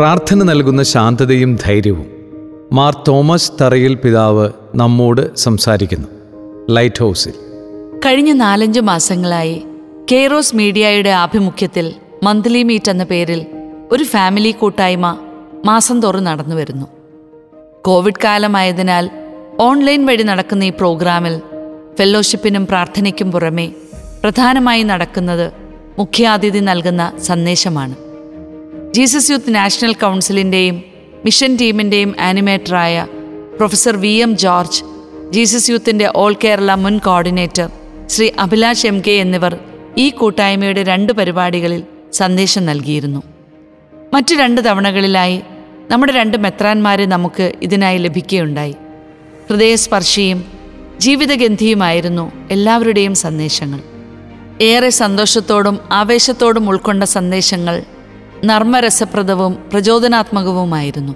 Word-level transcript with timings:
പ്രാർത്ഥന 0.00 0.42
നൽകുന്ന 0.42 0.82
ശാന്തതയും 0.82 1.56
ധൈര്യവും. 1.64 2.06
മാർ 2.72 2.96
തോമസ് 3.08 3.52
തറയിൽ 3.60 3.94
പിതാവ് 3.94 4.50
നമ്മോട് 4.74 5.36
സംസാരിക്കുന്നു. 5.36 6.08
ലൈറ്റ് 6.70 7.00
ഹൗസിൽ 7.00 7.32
കഴിഞ്ഞ 8.06 8.32
നാലഞ്ച് 8.32 8.80
മാസങ്ങളായി 8.80 9.64
കെയറോസ് 10.12 10.56
മീഡിയയുടെ 10.56 11.10
ആഭിമുഖ്യത്തിൽ 11.10 11.94
മന്ത്ലി 12.22 12.62
മീറ്റ് 12.62 12.90
എന്ന 12.90 13.04
പേരിൽ 13.04 13.46
ഒരു 13.92 14.04
ഫാമിലി 14.04 14.50
കൂട്ടായ്മ 14.50 15.18
മാസം 15.64 16.02
തോറും 16.02 16.24
നടന്നു 16.24 16.56
വരുന്നു. 16.56 16.86
കോവിഡ് 17.84 18.22
കാലമായതിനാൽ 18.24 19.10
ഓൺലൈൻ 19.60 20.06
വഴി 20.06 20.22
നടക്കുന്ന 20.22 20.64
ഈ 20.64 20.70
പ്രോഗ്രാമിൽ 20.70 21.38
ഫെല്ലോഷിപ്പിനും 21.98 22.66
പ്രാർത്ഥനയ്ക്കും 22.66 23.32
പുറമെ 23.32 23.72
പ്രധാനമായി 24.22 24.82
നടക്കുന്നത് 24.82 25.52
മുഖ്യാതിഥി 25.98 26.58
നൽകുന്ന 26.58 27.12
സന്ദേശമാണ്. 27.22 28.09
ജീസസ് 28.94 29.30
യൂത്ത് 29.30 29.54
നാഷണൽ 29.54 29.92
കൗൺസിലിന്റെയും 29.92 30.82
മിഷൻ 31.24 31.56
ടീമിന്റെയും 31.56 32.14
ആനിമേറ്ററായ 32.20 33.06
professor 33.56 33.96
V 33.96 34.08
M 34.08 34.36
George 34.36 34.84
Jesus 35.30 35.70
യൂത്തിന്റെ 35.70 36.12
all 36.16 36.36
Kerala 36.44 36.74
മുൻ 36.74 36.98
coordinator 36.98 37.70
Shri 38.06 38.30
Abhilash 38.38 38.86
M 38.86 39.02
K 39.06 39.10
എന്നിവർ 39.10 39.58
ഈ 39.98 40.10
കൂട്ടായ്മയുടെ 40.10 40.82
രണ്ട് 40.82 41.12
പരിപാടികളിൽ 41.12 41.82
സന്ദേശം 42.12 42.66
നൽകിയിരുന്നു. 42.66 43.22
മറ്റു 44.14 44.34
രണ്ട് 44.34 44.64
തവണകളിലായി 44.64 45.40
നമ്മുടെ 45.90 46.12
രണ്ട് 46.12 46.36
മെത്രാന്മാരെ 46.36 47.06
നമുക്ക് 47.06 47.52
ഇതിനായി 47.62 47.98
ലഭിക്കുകയുണ്ടായി. 47.98 48.74
ഹൃദയസ്പർശിയും 49.50 50.44
ജീവിതഗന്ധിയുമായിരുന്നു 50.98 52.32
എല്ലാവരുടെയും 52.50 53.14
സന്ദേശങ്ങൾ. 53.14 53.80
ഏറെ 54.60 54.90
സന്തോഷത്തോടും 54.90 55.80
ആവേശത്തോടും 55.92 56.68
ഉൾക്കൊണ്ട 56.68 57.04
സന്ദേശങ്ങൾ 57.04 57.82
നർമ്മരസപ്രദവും 58.44 59.70
പ്രചോദനാത്മകവുമായിരുന്നു. 59.72 61.14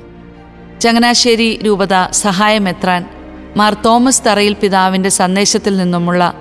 ചങ്ങനാശ്ശേരി 0.80 1.60
രൂപത 1.66 2.10
സഹായമെത്രാൻ 2.10 3.08
മാർ 3.56 3.74
തോമസ് 3.74 4.22
തറയിൽ 4.26 4.52
പിതാവിന്റെ 4.52 5.08
സന്ദേശത്തിൽ 5.08 5.76
നിന്നുമുള്ള 5.76 6.34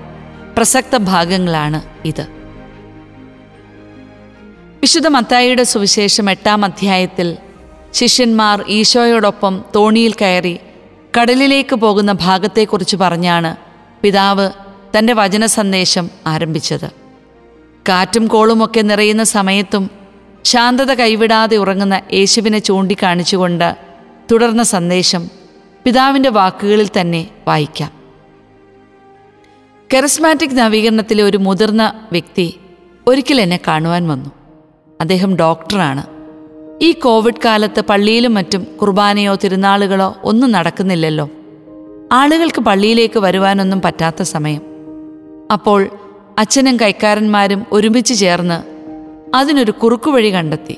പ്രസക്ത 0.57 0.97
ഭാഗങ്ങളാണ് 0.97 1.81
ഇത്. 2.05 2.27
വിശുദ്ധ 4.81 5.07
മത്തായിയുടെ 5.07 5.63
സുവിശേഷം 5.63 6.29
എട്ടാം 6.29 6.65
അധ്യായത്തിൽ 6.65 7.37
ശിഷ്യന്മാർ 7.93 8.65
ഈശോയോടൊപ്പം 8.67 9.63
തോണിയിൽ 9.75 10.13
കയറി 10.13 10.59
കടലിലേക്ക് 11.19 11.75
പോകുന്ന 11.75 12.11
ഭാഗത്തെക്കുറിച്ച് 12.11 12.95
പറഞ്ഞാണ് 12.95 13.55
പിതാവ് 14.01 14.49
തന്റെ 14.97 15.13
വചന 15.13 15.45
സന്ദേശം 15.45 16.09
ആരംഭിച്ചത്. 16.27 16.91
കാറ്റും 17.89 18.27
കോളുമൊക്കെ 18.27 18.81
നിറയുന്ന 18.81 19.23
സമയത്തും 19.23 20.02
ശാന്തത 20.43 20.93
കൈവിടാതെ 20.93 21.57
ഉറങ്ങുന്ന 21.57 22.01
യേശുവിനെ 22.13 22.59
ചൂണ്ടിക്കാണിച്ചുകൊണ്ട് 22.59 23.75
തുടർന്ന 24.31 24.63
സന്ദേശം 24.63 25.29
പിതാവിന്റെ 25.83 26.29
വാക്കുകളിൽ 26.29 26.89
തന്നെ 26.99 27.27
വായിക്കാം. 27.47 27.91
കെറസ്മാറ്റിക് 29.93 30.57
നവീകരണത്തിലെ 30.57 31.23
ഒരു 31.23 31.37
മുതിർന്ന 31.37 32.07
വ്യക്തി 32.11 32.59
ഒരിക്കൽ 33.07 33.41
എന്നെ 33.41 33.59
കാണുവാൻ 33.67 34.07
വന്നു. 34.07 34.31
അദ്ദേഹം 35.01 35.35
ഡോക്ടറാണ്. 35.35 36.03
ഈ 36.81 36.91
കോവിഡ് 36.91 37.41
കാലത്ത് 37.45 37.81
പള്ളിയിലും 37.81 38.33
മറ്റും 38.33 38.67
കുർബാനയോ 38.81 39.35
തിരുനാളുകളോ 39.35 40.15
ഒന്നും 40.23 40.51
നടക്കുന്നില്ലല്ലോ. 40.51 41.29
ആളുകൾക്ക് 42.11 42.61
പള്ളിയിലേക്ക് 42.61 43.19
വരുവാനൊന്നും 43.19 43.81
പറ്റാത്ത 43.81 44.21
സമയം. 44.21 44.61
അപ്പോൾ 45.53 45.89
അച്ഛനും 46.37 46.79
കൈക്കാരന്മാരും 46.79 47.65
ഒരുമിച്ച് 47.71 48.19
ചേർന്ന് 48.19 48.72
അതിനൊരു 49.33 49.71
കുറുക്കുവഴി 49.71 50.33
കണ്ടെത്തി. 50.33 50.77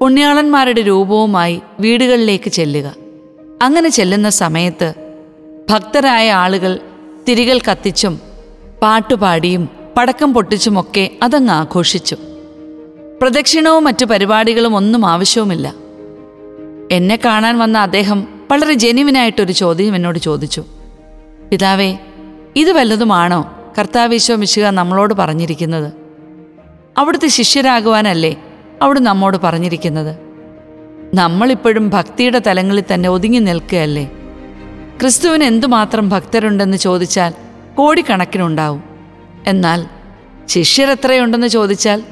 പുണ്യാളന്മാരുടെ 0.00 0.80
രൂപവുമായി 0.80 1.62
വീടുകളിലേക്ക് 1.80 2.50
ചെല്ലുക. 2.50 2.94
അങ്ങനെ 3.62 3.88
ചെല്ലുന്ന 3.88 4.28
സമയത്ത് 4.28 4.94
ഭക്തരായ 5.70 6.32
ആളുകൾ 6.32 6.78
തിരികൾ 7.28 7.58
കത്തിച്ചും 7.58 8.20
പാട്ടുപാടിയും 8.82 9.68
പടക്കം 9.96 10.34
പൊട്ടിച്ചുമൊക്കെ 10.34 11.10
അതങ്ങ് 11.22 11.52
ആഘോഷിച്ചു. 11.52 12.16
പ്രദക്ഷിണവും 13.22 13.84
മറ്റു 13.84 14.04
പരിപാടികളും 14.04 14.76
ഒന്നും 14.76 15.06
ആവശ്യവുമില്ല. 15.06 15.74
എന്നെ 16.90 17.18
കാണാൻ 17.24 17.58
വന്ന 17.58 17.78
അദ്ദേഹം 17.78 18.28
വളരെ 18.50 18.74
ജെനുവിനായിട്ടൊരു 18.74 19.52
ചോദ്യം 19.52 19.96
എന്നോട് 19.96 20.18
ചോദിച്ചു. 20.18 20.64
പിതാവേ 21.50 21.96
ഇത് 22.56 22.72
വല്ലതുമാണോ? 22.72 23.58
കർത്താവീശോ 23.78 24.36
മിശുക 24.36 24.62
നമ്മളോട് 24.62 25.14
പറഞ്ഞിരിക്കുന്നത്. 25.14 26.03
അവിടുത്തെ 26.98 27.28
ശിഷ്യരാകുവാനല്ലേ 27.28 28.36
അവിടെ 28.82 29.00
നമ്മോട് 29.00 29.36
പറഞ്ഞിരിക്കുന്നത്? 29.36 30.16
നമ്മളിപ്പോഴും 31.14 31.88
ഭക്തിയുടെ 31.88 32.42
തലങ്ങളിൽ 32.46 32.84
തന്നെ 32.94 33.08
ഒതുങ്ങി 33.08 33.38
നിൽക്കുകയല്ലേ? 33.38 34.10
ക്രിസ്തുവിന് 35.00 35.44
എന്തുമാത്രം 35.44 36.08
ഭക്തരുണ്ടെന്ന് 36.08 36.76
ചോദിച്ചാൽ 36.76 37.34
കോടിക്കണക്കിനുണ്ടാവും. 37.74 38.84
എന്നാൽ 39.46 39.86
ശിഷ്യർ 40.46 40.90
എത്രയുണ്ടെന്ന് 40.90 41.46
ചോദിച്ചാൽ 41.46 42.02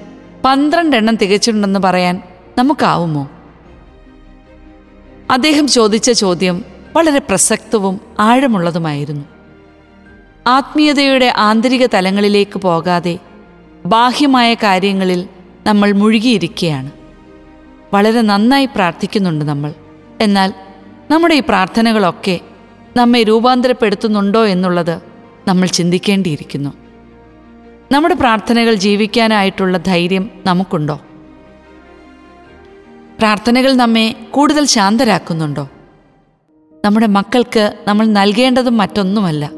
പന്ത്രണ്ടെണ്ണം 0.45 1.17
തികച്ചിട്ടുണ്ടെന്ന് 1.17 1.81
പറയാൻ 1.81 2.23
നമുക്കാവുമോ? 2.59 3.29
അദ്ദേഹം 5.31 5.69
ചോദിച്ച 5.69 6.11
ചോദ്യം 6.11 6.65
വളരെ 6.97 7.19
പ്രസക്തവും 7.19 8.01
ആഴമുള്ളതുമായിരുന്നു. 8.21 9.25
ആത്മീയതയുടെ 10.47 11.33
ആന്തരിക 11.37 11.87
തലങ്ങളിലേക്ക് 11.87 12.59
പോകാതെ 12.59 13.19
ബാഹ്യമായ 13.87 14.55
കാര്യങ്ങളിൽ 14.55 15.29
നമ്മൾ 15.67 15.93
മുഴുകിയിരിക്കുകയാണ്. 15.93 16.91
വളരെ 17.95 18.21
നന്നായി 18.21 18.67
പ്രാർത്ഥിക്കുന്നുണ്ട് 18.67 19.45
നമ്മൾ. 19.45 19.75
എന്നാൽ 20.21 20.55
നമ്മുടെ 21.11 21.35
ഈ 21.35 21.41
പ്രാർത്ഥനകളൊക്കെ 21.41 22.41
നമ്മെ 22.97 23.23
രൂപാന്തരപ്പെടുത്തുന്നുണ്ടോ 23.23 24.47
എന്നുള്ളത് 24.47 25.01
നമ്മൾ 25.49 25.67
ചിന്തിക്കേണ്ടിയിരിക്കുന്നു. 25.67 26.73
നമ്മുടെ 27.93 28.15
പ്രാർത്ഥനകൾ 28.15 28.75
ജീവിക്കാനായിട്ടുള്ള 28.75 29.79
ധൈര്യം 29.79 30.31
നമുക്കുണ്ടോ? 30.47 31.01
പ്രാർത്ഥനകൾ 33.19 33.73
നമ്മെ 33.73 34.15
കൂടുതൽ 34.31 34.65
ശാന്തരാക്കുന്നുണ്ടോ? 34.65 35.69
നമ്മുടെ 36.85 37.07
മക്കൾക്ക് 37.07 37.77
നമ്മൾ 37.89 38.07
നൽകേണ്ടതും 38.07 38.77
മറ്റൊന്നുമല്ല. 38.77 39.51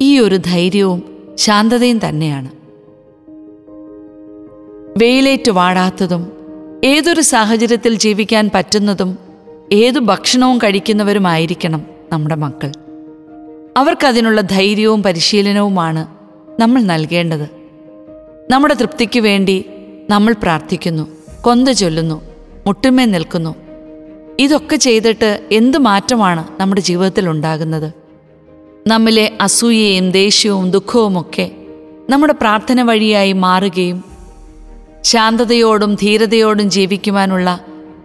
ഈ 0.00 0.18
ഒരു 0.18 0.36
ധൈര്യവും 0.36 1.26
ശാന്തതയും 1.38 2.08
തന്നെയാണ്. 2.08 2.57
വെയിലേറ്റ് 4.98 5.50
വാടാത്തതും 5.50 6.32
ഏതൊരു 6.84 7.20
സാഹചര്യത്തിൽ 7.20 7.94
ജീവിക്കാൻ 7.94 8.50
പറ്റുന്നതും 8.54 9.18
ഏതു 9.72 9.98
ഭക്ഷണവും 9.98 10.58
കഴിക്കുന്നവരുമായിരിക്കണം 10.58 11.82
നമ്മുടെ 12.12 12.34
മക്കൾ. 12.34 12.72
അവർക്കതിനുള്ള 13.76 14.40
ധൈര്യവും 14.40 15.02
പരിശീലനവുമാണ് 15.02 16.06
നമ്മൾ 16.60 16.82
നൽകേണ്ടത്. 16.82 17.50
നമ്മുടെ 18.50 18.74
തൃപ്തിക്ക് 18.74 19.20
വേണ്ടി 19.20 19.64
നമ്മൾ 20.10 20.34
പ്രാർത്ഥിക്കുന്നു 20.42 21.08
കൊന്ത 21.40 21.68
ചൊല്ലുന്നു 21.68 22.22
മുട്ടുമേ 22.66 23.04
നിൽക്കുന്നു. 23.04 23.54
ഇതൊക്കെ 24.40 24.76
ചെയ്തിട്ട് 24.76 25.48
എന്ത് 25.52 25.78
മാറ്റമാണ് 25.78 26.44
നമ്മുടെ 26.60 26.80
ജീവിതത്തിൽ 26.80 27.28
ഉണ്ടാകുന്നത്? 27.28 27.92
നമ്മിലെ 28.86 29.32
അസൂയയും 29.40 30.10
ദേഷ്യവും 30.10 30.70
ദുഃഖവുമൊക്കെ 30.70 31.50
നമ്മുടെ 32.10 32.32
പ്രാർത്ഥന 32.32 32.82
വഴിയായി 32.82 33.32
മാറുകയും 33.32 34.17
ശാന്തതയോടും 35.02 35.94
ധീരതയോടും 35.94 36.70
ജീവിക്കുവാനുള്ള 36.70 37.60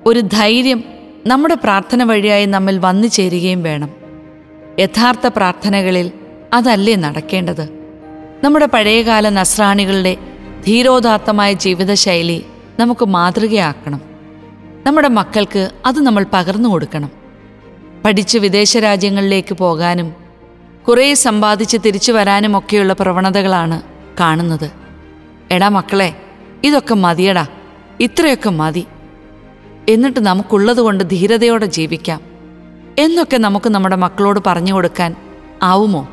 ഒരു 0.06 0.20
ധൈര്യം 0.20 0.84
നമ്മുടെ 1.28 1.56
പ്രാർത്ഥന 1.56 2.04
വഴിയായി 2.04 2.46
നമ്മിൽ 2.46 2.80
വന്നു 2.80 3.08
ചേരുകയും 3.08 3.64
വേണം. 3.64 3.90
യഥാർത്ഥ 4.80 5.28
പ്രാർത്ഥനകളിൽ 5.28 6.12
അതല്ലേ 6.54 6.96
നടക്കേണ്ടത്? 6.96 7.70
നമ്മുടെ 8.44 8.66
പഴയകാല 8.66 9.30
നസ്രാണികളുടെ 9.30 10.18
ധീരോദാത്തമായ 10.68 11.54
ജീവിതശൈലി 11.54 12.46
നമുക്ക് 12.80 13.06
മാതൃകയാക്കണം. 13.06 14.02
നമ്മുടെ 14.86 15.07
മക്കൾക്ക് 15.07 15.72
അത് 15.86 16.00
നമ്മൾ 16.00 16.25
പകർന്നു 16.34 16.69
കൊടുക്കണം. 16.69 17.12
പഠിച്ച് 18.06 18.38
വിദേശ 18.38 18.78
രാജ്യങ്ങളിലേക്ക് 18.78 19.54
പോകാനും 19.54 20.13
കുറേ 20.88 21.13
സമ്പാദിച്ച് 21.13 21.78
തിരിച്ചു 21.86 22.12
വരാനുമൊക്കെയുള്ള 22.12 22.94
പ്രവണതകളാണ് 22.94 23.81
കാണുന്നത്. 24.19 24.72
എടാ 25.51 25.69
മക്കളെ 25.69 26.23
ഇതൊക്കെ 26.63 26.95
മതിയടാ. 26.95 27.48
ഇത്രയൊക്കെ 28.00 28.50
മതി. 28.50 28.86
എന്നിട്ട് 29.89 30.19
നമുക്കുള്ളത് 30.19 30.81
കൊണ്ട് 30.81 31.10
ധീരതയോടെ 31.10 31.65
ജീവിക്കാം. 31.65 32.21
എന്നൊക്കെ 33.00 33.38
നമുക്ക് 33.38 33.69
നമ്മുടെ 33.69 33.95
മക്കളോട് 33.95 34.39
പറഞ്ഞു 34.45 34.74
കൊടുക്കാൻ 34.74 35.15
ആവുമോ? 35.63 36.10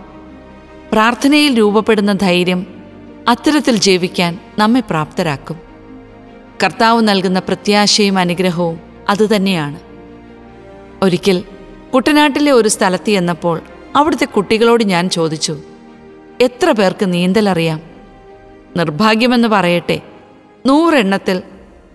പ്രാർത്ഥനയിൽ 0.93 1.59
രൂപപ്പെടുന്ന 1.59 2.13
ധൈര്യം 2.13 2.67
അത്തരത്തിൽ 3.29 3.77
ജീവിക്കാൻ 3.77 4.39
നമ്മെ 4.59 4.81
പ്രാപ്തരാക്കും. 4.81 5.57
കർത്താവ് 6.65 7.09
നൽകുന്ന 7.09 7.39
പ്രത്യാശയും 7.39 8.19
അനുഗ്രഹവും 8.19 8.81
അതുതന്നെയാണ് 9.09 9.81
ഒരിക്കൽ 11.03 11.45
കുട്ടനാട്ടിലെ 11.95 12.53
ഒരു 12.53 12.69
സ്ഥലത്ത് 12.69 13.09
ചെന്നപ്പോൾ 13.09 13.61
അവിടുത്തെ 13.97 14.25
കുട്ടികളോട് 14.25 14.85
ഞാൻ 14.85 15.11
ചോദിച്ചു 15.11 15.59
എത്ര 16.41 16.73
പേർക്ക് 16.73 17.13
നീന്തലറിയാം? 17.13 17.81
നിർഭാഗ്യമെന്ന് 18.77 19.49
പറയട്ടെ. 19.49 20.01
നൂറെണ്ണത്തിൽ 20.67 21.43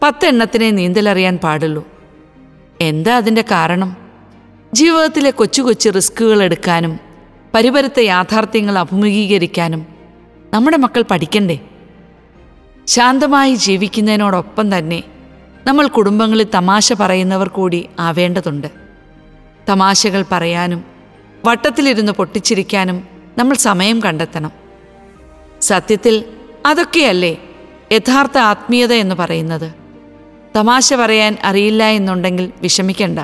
പത്തെണ്ണത്തിനെ 0.04 0.72
നീന്തലറിയാൻ 0.72 1.38
പാടുള്ളൂ. 1.38 1.88
എന്താ 2.82 3.18
അതിന്റെ 3.18 3.44
കാരണം? 3.52 3.98
ജീവിതത്തിലെ 4.74 5.32
കൊച്ചു 5.32 5.62
കൊച്ചു 5.62 5.90
റിസ്കുകൾ 5.90 6.44
എടുക്കാനും 6.44 7.00
പരിപരത്തെ 7.54 8.02
യാഥാർത്ഥ്യങ്ങൾ 8.02 8.78
അഭിമുഖീകരിക്കാനും 8.78 9.86
നമ്മുടെ 10.54 10.78
മക്കൾ 10.78 11.02
പഠിക്കണ്ടേ? 11.02 11.60
ശാന്തമായി 12.88 13.56
ജീവിക്കുന്നതിനോടൊപ്പം 13.56 14.78
തന്നെ 14.78 15.04
നമ്മൾ 15.66 15.88
കുടുംബങ്ങളിൽ 15.88 16.48
തമാശ 16.56 16.94
പറയുന്നവർ 16.94 17.48
കൂടി 17.48 17.90
ആവേണ്ടതുണ്ട്. 18.00 18.68
തമാശകൾ 19.70 20.26
പറയാനും 20.32 20.86
വട്ടത്തിലിരുന്ന് 21.46 22.12
പൊട്ടിച്ചിരിക്കാനും 22.12 23.08
നമ്മൾ 23.38 23.56
സമയം 23.56 24.04
കണ്ടെത്തണം. 24.04 24.52
സത്യത്തിൽ 25.62 26.24
അതൊക്കെയല്ലേ 26.66 27.38
യഥാർത്ഥ 27.96 28.38
ആത്മീയത 28.38 28.94
എന്ന് 28.94 29.16
പറയുന്നത്. 29.16 29.74
തമാശ 30.56 30.94
പറയാൻ 30.94 31.38
അറിയില്ല 31.44 31.84
എന്നുണ്ടെങ്കിൽ 31.84 32.52
വിഷമിക്കണ്ട. 32.62 33.20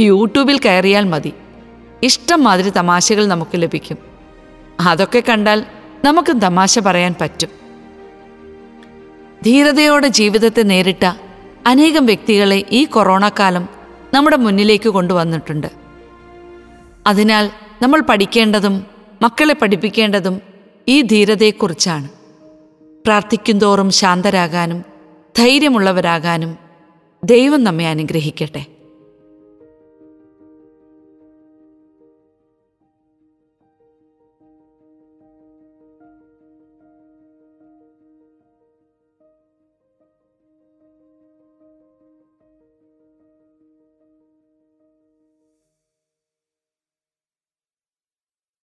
യൂട്യൂബിൽ 0.00 0.58
കയറിയാൽ 0.58 1.04
മതി. 1.04 1.32
ഇഷ്ടം 2.02 2.44
മാതിരി 2.44 2.70
തമാശകൾ 2.70 3.26
നമുക്ക് 3.26 3.50
ലഭിക്കും. 3.54 3.98
അതൊക്കെ 4.80 5.22
കണ്ടാൽ 5.28 5.64
നമുക്കും 6.04 6.38
തമാശ 6.38 6.78
പറയാൻ 6.78 7.14
പറ്റും. 7.20 7.48
ധീരതയോടെ 9.46 10.08
ജീവിതത്തെ 10.08 10.62
നേരിട്ട 10.62 11.12
അനേകം 11.66 12.06
വ്യക്തികളെ 12.06 12.64
ഈ 12.70 12.84
കൊറോണ 12.84 13.28
കാലം 13.28 13.68
നമ്മുടെ 14.14 14.36
മുന്നിലേക്ക് 14.36 14.88
കൊണ്ടുവന്നിട്ടുണ്ട്. 14.88 15.66
അതിനാൽ 17.06 17.50
നമ്മൾ 17.82 18.00
പഠിക്കേണ്ടതും 18.00 18.86
മക്കളെ 19.22 19.54
പഠിപ്പിക്കേണ്ടതും 19.54 20.42
ഈ 20.88 21.02
ധീരതയെക്കുറിച്ചാണ്. 21.02 22.19
പ്രാർത്ഥിക്കുന്തോറും 23.06 23.90
ശാന്തരാകാനും 23.90 24.84
ധൈര്യമുള്ളവരാകാനും 25.38 26.52
ദൈവം 27.24 27.64
നമ്മെ 27.64 27.86
അനുഗ്രഹിക്കട്ടെ. 27.86 28.62